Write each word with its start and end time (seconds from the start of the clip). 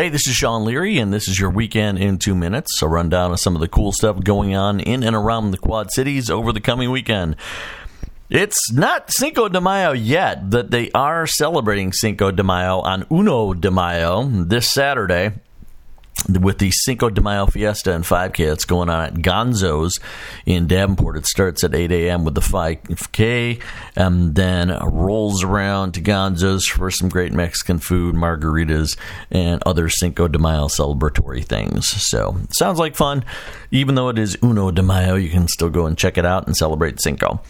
Hey, 0.00 0.08
this 0.08 0.26
is 0.26 0.34
Sean 0.34 0.64
Leary, 0.64 0.96
and 0.96 1.12
this 1.12 1.28
is 1.28 1.38
your 1.38 1.50
weekend 1.50 1.98
in 1.98 2.16
two 2.16 2.34
minutes. 2.34 2.80
A 2.80 2.88
rundown 2.88 3.32
of 3.32 3.38
some 3.38 3.54
of 3.54 3.60
the 3.60 3.68
cool 3.68 3.92
stuff 3.92 4.24
going 4.24 4.56
on 4.56 4.80
in 4.80 5.02
and 5.02 5.14
around 5.14 5.50
the 5.50 5.58
Quad 5.58 5.92
Cities 5.92 6.30
over 6.30 6.54
the 6.54 6.60
coming 6.62 6.90
weekend. 6.90 7.36
It's 8.30 8.72
not 8.72 9.12
Cinco 9.12 9.50
de 9.50 9.60
Mayo 9.60 9.92
yet, 9.92 10.48
but 10.48 10.70
they 10.70 10.90
are 10.92 11.26
celebrating 11.26 11.92
Cinco 11.92 12.30
de 12.30 12.42
Mayo 12.42 12.78
on 12.80 13.04
Uno 13.12 13.52
de 13.52 13.70
Mayo 13.70 14.24
this 14.24 14.72
Saturday 14.72 15.32
with 16.28 16.58
the 16.58 16.70
Cinco 16.70 17.10
de 17.10 17.20
Mayo 17.20 17.46
Fiesta 17.46 17.92
and 17.92 18.04
5K 18.04 18.48
that's 18.48 18.64
going 18.64 18.88
on 18.88 19.04
at 19.04 19.14
Gonzo's 19.14 19.98
in 20.46 20.66
Davenport. 20.66 21.16
It 21.16 21.26
starts 21.26 21.64
at 21.64 21.74
8 21.74 21.90
a.m. 21.92 22.24
with 22.24 22.34
the 22.34 22.40
5K 22.40 23.62
and 23.96 24.06
um, 24.06 24.34
then 24.34 24.76
rolls 24.82 25.42
around 25.42 25.92
to 25.92 26.00
Gonzo's 26.00 26.66
for 26.66 26.90
some 26.90 27.08
great 27.08 27.32
Mexican 27.32 27.78
food, 27.78 28.14
margaritas, 28.14 28.96
and 29.30 29.62
other 29.64 29.88
Cinco 29.88 30.28
de 30.28 30.38
Mayo 30.38 30.66
celebratory 30.66 31.44
things. 31.44 31.86
So, 32.08 32.36
sounds 32.50 32.78
like 32.78 32.96
fun. 32.96 33.24
Even 33.70 33.94
though 33.94 34.08
it 34.08 34.18
is 34.18 34.36
Uno 34.42 34.70
de 34.70 34.82
Mayo, 34.82 35.14
you 35.14 35.28
can 35.28 35.48
still 35.48 35.70
go 35.70 35.86
and 35.86 35.96
check 35.96 36.18
it 36.18 36.26
out 36.26 36.46
and 36.46 36.56
celebrate 36.56 37.00
Cinco. 37.00 37.40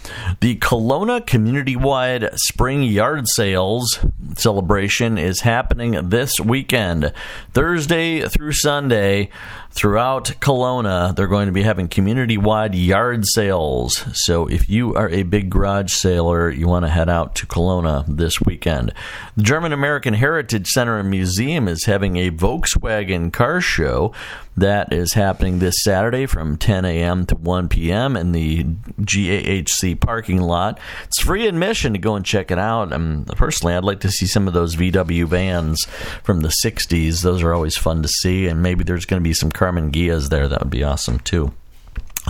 The 0.40 0.56
Colona 0.56 1.26
community 1.26 1.76
wide 1.76 2.28
spring 2.34 2.82
yard 2.82 3.26
sales 3.28 3.98
celebration 4.36 5.18
is 5.18 5.40
happening 5.40 6.10
this 6.10 6.38
weekend, 6.38 7.12
Thursday 7.52 8.28
through 8.28 8.52
Sunday 8.60 9.30
throughout 9.70 10.26
Colona, 10.40 11.14
they're 11.14 11.26
going 11.26 11.46
to 11.46 11.52
be 11.52 11.62
having 11.62 11.88
community 11.88 12.36
wide 12.36 12.74
yard 12.74 13.24
sales. 13.26 14.04
So 14.12 14.46
if 14.46 14.68
you 14.68 14.94
are 14.94 15.08
a 15.08 15.22
big 15.22 15.50
garage 15.50 15.92
sailor, 15.92 16.50
you 16.50 16.66
want 16.66 16.84
to 16.84 16.90
head 16.90 17.08
out 17.08 17.34
to 17.36 17.46
Colona 17.46 18.04
this 18.06 18.40
weekend. 18.40 18.92
The 19.36 19.42
German 19.42 19.72
American 19.72 20.14
Heritage 20.14 20.66
Center 20.68 20.98
and 20.98 21.10
Museum 21.10 21.68
is 21.68 21.84
having 21.84 22.16
a 22.16 22.30
Volkswagen 22.30 23.32
car 23.32 23.60
show 23.60 24.12
that 24.60 24.92
is 24.92 25.12
happening 25.14 25.58
this 25.58 25.82
Saturday 25.82 26.26
from 26.26 26.56
10 26.56 26.84
a.m. 26.84 27.26
to 27.26 27.34
1 27.34 27.68
p.m. 27.68 28.16
in 28.16 28.32
the 28.32 28.64
GAHC 28.64 30.00
parking 30.00 30.40
lot. 30.40 30.78
It's 31.04 31.20
free 31.20 31.46
admission 31.46 31.92
to 31.92 31.98
go 31.98 32.14
and 32.16 32.24
check 32.24 32.50
it 32.50 32.58
out. 32.58 32.92
And 32.92 33.26
personally, 33.26 33.74
I'd 33.74 33.84
like 33.84 34.00
to 34.00 34.10
see 34.10 34.26
some 34.26 34.46
of 34.46 34.54
those 34.54 34.76
VW 34.76 35.26
vans 35.26 35.84
from 36.22 36.40
the 36.40 36.52
60s. 36.64 37.22
Those 37.22 37.42
are 37.42 37.52
always 37.52 37.76
fun 37.76 38.02
to 38.02 38.08
see. 38.08 38.46
And 38.46 38.62
maybe 38.62 38.84
there's 38.84 39.06
going 39.06 39.20
to 39.20 39.28
be 39.28 39.34
some 39.34 39.50
Karmann 39.50 39.90
Ghias 39.90 40.28
there. 40.28 40.48
That 40.48 40.60
would 40.60 40.70
be 40.70 40.84
awesome 40.84 41.18
too. 41.20 41.52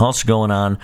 Also 0.01 0.25
going 0.25 0.49
on 0.49 0.79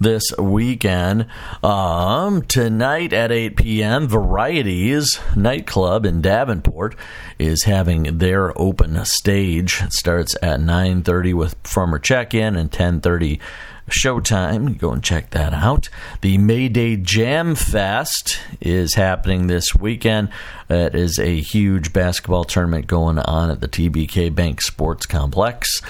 this 0.00 0.32
weekend, 0.38 1.26
um, 1.62 2.40
tonight 2.42 3.12
at 3.12 3.30
8 3.30 3.56
p.m., 3.56 4.08
Varieties 4.08 5.20
Nightclub 5.36 6.06
in 6.06 6.22
Davenport 6.22 6.96
is 7.38 7.64
having 7.64 8.16
their 8.16 8.58
open 8.58 9.04
stage. 9.04 9.82
It 9.82 9.92
starts 9.92 10.34
at 10.42 10.60
9.30 10.60 11.34
with 11.34 11.54
former 11.64 11.98
check-in 11.98 12.56
and 12.56 12.70
10.30 12.70 13.38
showtime. 13.90 14.78
Go 14.78 14.92
and 14.92 15.04
check 15.04 15.30
that 15.30 15.52
out. 15.52 15.90
The 16.22 16.38
Mayday 16.38 16.96
Jam 16.96 17.54
Fest 17.54 18.40
is 18.60 18.94
happening 18.94 19.48
this 19.48 19.74
weekend. 19.74 20.30
It 20.70 20.94
is 20.94 21.18
a 21.18 21.40
huge 21.40 21.92
basketball 21.92 22.44
tournament 22.44 22.86
going 22.86 23.18
on 23.18 23.50
at 23.50 23.60
the 23.60 23.68
TBK 23.68 24.34
Bank 24.34 24.62
Sports 24.62 25.04
Complex. 25.04 25.82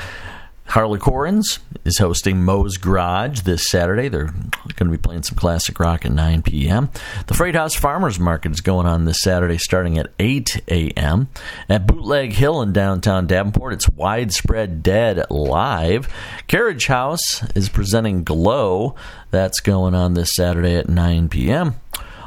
Harlequins 0.73 1.59
is 1.85 1.99
hosting 1.99 2.43
Moe's 2.47 2.79
Garage 2.79 3.41
this 3.41 3.69
Saturday. 3.69 4.09
They're 4.09 4.33
going 4.77 4.91
to 4.91 4.97
be 4.97 4.97
playing 4.97 5.23
some 5.23 5.37
classic 5.37 5.79
rock 5.79 6.07
at 6.07 6.13
9 6.13 6.41
p.m. 6.41 6.89
The 7.27 7.35
Freight 7.35 7.55
House 7.55 7.75
Farmers 7.75 8.19
Market 8.19 8.53
is 8.53 8.63
going 8.63 8.87
on 8.87 9.05
this 9.05 9.21
Saturday 9.21 9.59
starting 9.59 9.99
at 9.99 10.11
8 10.19 10.63
a.m. 10.69 11.29
At 11.69 11.87
Bootleg 11.87 12.33
Hill 12.33 12.63
in 12.63 12.73
downtown 12.73 13.27
Davenport, 13.27 13.75
it's 13.75 13.87
Widespread 13.87 14.83
Dead 14.83 15.23
Live. 15.29 16.09
Carriage 16.47 16.87
House 16.87 17.43
is 17.55 17.69
presenting 17.69 18.25
Glow. 18.25 18.95
That's 19.31 19.61
going 19.61 19.95
on 19.95 20.15
this 20.15 20.35
Saturday 20.35 20.77
at 20.77 20.89
9 20.89 21.29
p.m. 21.29 21.75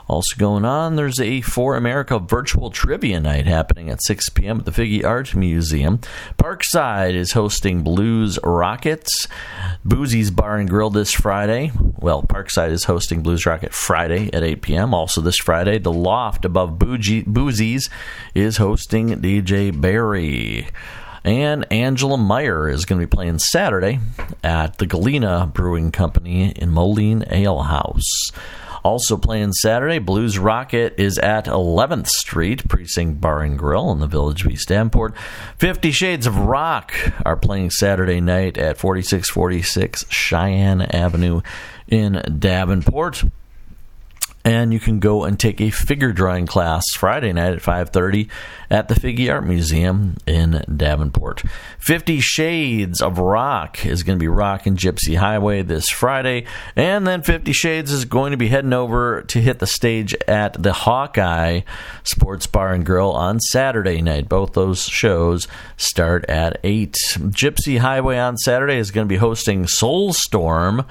Also 0.07 0.35
going 0.37 0.65
on, 0.65 0.95
there's 0.95 1.19
a 1.19 1.41
For 1.41 1.75
America 1.75 2.19
virtual 2.19 2.69
trivia 2.69 3.19
night 3.19 3.47
happening 3.47 3.89
at 3.89 4.03
6 4.03 4.29
p.m. 4.29 4.59
at 4.59 4.65
the 4.65 4.71
Figge 4.71 5.03
Art 5.03 5.35
Museum. 5.35 5.99
Parkside 6.37 7.15
is 7.15 7.31
hosting 7.31 7.81
Blues 7.81 8.37
Rockets. 8.43 9.27
Boozy's 9.83 10.29
Bar 10.29 10.57
and 10.57 10.69
Grill 10.69 10.91
this 10.91 11.11
Friday. 11.11 11.71
Well, 11.99 12.21
Parkside 12.21 12.69
is 12.69 12.83
hosting 12.83 13.23
Blues 13.23 13.45
Rocket 13.47 13.73
Friday 13.73 14.31
at 14.31 14.43
8 14.43 14.61
p.m. 14.61 14.93
Also 14.93 15.21
this 15.21 15.37
Friday, 15.37 15.79
The 15.79 15.91
Loft 15.91 16.45
above 16.45 16.77
Boozy's 16.77 17.89
is 18.35 18.57
hosting 18.57 19.09
DJ 19.21 19.79
Barry. 19.79 20.67
And 21.23 21.65
Angela 21.71 22.19
Meyer 22.19 22.69
is 22.69 22.85
going 22.85 23.01
to 23.01 23.07
be 23.07 23.09
playing 23.09 23.39
Saturday 23.39 23.99
at 24.43 24.77
the 24.77 24.85
Galena 24.85 25.49
Brewing 25.51 25.91
Company 25.91 26.51
in 26.51 26.69
Moline 26.69 27.23
Ale 27.31 27.63
House. 27.63 28.29
Also 28.85 29.17
playing 29.17 29.51
Saturday, 29.51 29.97
Blues 29.97 30.37
Rocket 30.37 30.93
is 30.99 31.17
at 31.17 31.45
11th 31.45 32.05
Street, 32.05 32.67
Precinct 32.69 33.19
Bar 33.19 33.41
and 33.41 33.57
Grill 33.57 33.91
in 33.91 33.97
the 33.97 34.05
Village 34.05 34.45
of 34.45 34.51
East 34.51 34.67
Davenport. 34.67 35.17
Fifty 35.57 35.89
Shades 35.89 36.27
of 36.27 36.37
Rock 36.37 36.93
are 37.25 37.35
playing 37.35 37.71
Saturday 37.71 38.21
night 38.21 38.59
at 38.59 38.77
4646 38.77 40.05
Cheyenne 40.11 40.83
Avenue 40.83 41.41
in 41.87 42.21
Davenport 42.37 43.23
and 44.45 44.71
you 44.71 44.79
can 44.79 44.99
go 44.99 45.23
and 45.23 45.39
take 45.39 45.59
a 45.59 45.71
figure 45.71 46.13
drawing 46.13 46.45
class 46.45 46.83
Friday 46.95 47.33
night 47.33 47.53
at 47.53 47.61
5:30 47.61 48.29
at 48.69 48.87
the 48.87 48.95
Figge 48.95 49.27
Art 49.29 49.45
Museum 49.45 50.17
in 50.27 50.63
Davenport. 50.73 51.43
50 51.79 52.19
Shades 52.19 53.01
of 53.01 53.17
Rock 53.17 53.85
is 53.85 54.03
going 54.03 54.17
to 54.17 54.23
be 54.23 54.27
rocking 54.27 54.77
Gypsy 54.77 55.17
Highway 55.17 55.63
this 55.63 55.89
Friday, 55.89 56.45
and 56.75 57.07
then 57.07 57.23
50 57.23 57.51
Shades 57.53 57.91
is 57.91 58.05
going 58.05 58.31
to 58.31 58.37
be 58.37 58.47
heading 58.47 58.73
over 58.73 59.23
to 59.23 59.41
hit 59.41 59.59
the 59.59 59.67
stage 59.67 60.15
at 60.27 60.61
the 60.61 60.73
Hawkeye 60.73 61.61
Sports 62.03 62.45
Bar 62.45 62.73
and 62.73 62.85
Grill 62.85 63.11
on 63.11 63.39
Saturday 63.39 64.01
night. 64.01 64.29
Both 64.29 64.53
those 64.53 64.83
shows 64.83 65.47
start 65.75 66.23
at 66.29 66.59
8. 66.63 66.95
Gypsy 67.17 67.79
Highway 67.79 68.19
on 68.19 68.37
Saturday 68.37 68.77
is 68.77 68.91
going 68.91 69.07
to 69.07 69.09
be 69.09 69.17
hosting 69.17 69.65
Soulstorm 69.65 70.85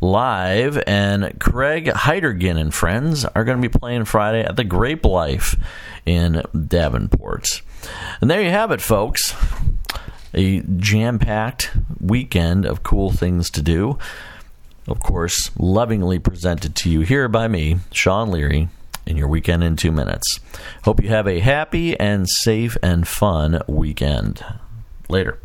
live, 0.00 0.82
and 0.86 1.38
Craig 1.40 1.86
Heidergen 1.86 2.58
and 2.58 2.72
friends 2.72 3.24
are 3.24 3.44
going 3.44 3.60
to 3.60 3.68
be 3.68 3.78
playing 3.78 4.04
Friday 4.04 4.42
at 4.42 4.56
the 4.56 4.64
Grape 4.64 5.04
Life 5.04 5.56
in 6.04 6.42
Davenport. 6.52 7.62
And 8.20 8.30
there 8.30 8.42
you 8.42 8.50
have 8.50 8.70
it, 8.70 8.80
folks. 8.80 9.34
A 10.34 10.60
jam 10.60 11.18
packed 11.18 11.70
weekend 12.00 12.66
of 12.66 12.82
cool 12.82 13.10
things 13.10 13.50
to 13.50 13.62
do. 13.62 13.98
Of 14.86 15.00
course, 15.00 15.50
lovingly 15.58 16.18
presented 16.18 16.76
to 16.76 16.90
you 16.90 17.00
here 17.00 17.28
by 17.28 17.48
me, 17.48 17.78
Sean 17.92 18.30
Leary, 18.30 18.68
in 19.06 19.16
your 19.16 19.28
weekend 19.28 19.64
in 19.64 19.76
two 19.76 19.90
minutes. 19.90 20.40
Hope 20.84 21.02
you 21.02 21.08
have 21.08 21.26
a 21.26 21.40
happy 21.40 21.98
and 21.98 22.28
safe 22.28 22.76
and 22.82 23.08
fun 23.08 23.62
weekend. 23.66 24.44
Later. 25.08 25.38